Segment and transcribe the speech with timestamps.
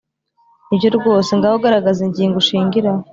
[0.67, 3.01] ni byo rwose, ngaho garagaza ingingo ushingiraho.